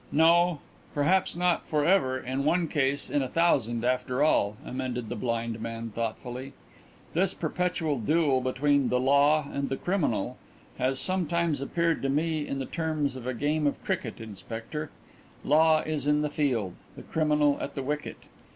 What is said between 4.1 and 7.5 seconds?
all," amended the blind man thoughtfully. "This